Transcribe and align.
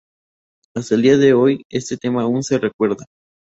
Hasta 0.75 0.95
el 0.95 1.03
día 1.03 1.15
de 1.17 1.33
hoy 1.35 1.63
este 1.69 1.95
tema 1.95 2.23
aún 2.23 2.41
se 2.41 2.57
recuerda. 2.57 3.05